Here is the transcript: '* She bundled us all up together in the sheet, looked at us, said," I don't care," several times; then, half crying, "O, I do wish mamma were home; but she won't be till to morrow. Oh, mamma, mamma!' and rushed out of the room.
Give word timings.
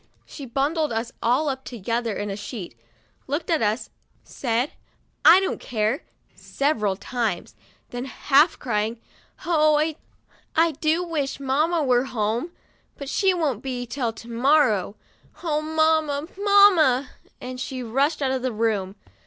'* 0.13 0.25
She 0.25 0.47
bundled 0.47 0.91
us 0.91 1.11
all 1.21 1.47
up 1.47 1.63
together 1.63 2.15
in 2.15 2.29
the 2.29 2.35
sheet, 2.35 2.75
looked 3.27 3.51
at 3.51 3.61
us, 3.61 3.91
said," 4.23 4.71
I 5.23 5.39
don't 5.39 5.59
care," 5.59 6.01
several 6.33 6.95
times; 6.95 7.53
then, 7.91 8.05
half 8.05 8.57
crying, 8.57 8.99
"O, 9.45 9.93
I 10.55 10.71
do 10.71 11.03
wish 11.03 11.39
mamma 11.39 11.83
were 11.83 12.05
home; 12.05 12.51
but 12.97 13.09
she 13.09 13.31
won't 13.31 13.61
be 13.61 13.85
till 13.85 14.11
to 14.13 14.27
morrow. 14.27 14.95
Oh, 15.43 15.61
mamma, 15.61 16.27
mamma!' 16.35 17.11
and 17.39 17.63
rushed 17.93 18.23
out 18.23 18.31
of 18.31 18.41
the 18.41 18.51
room. 18.51 18.95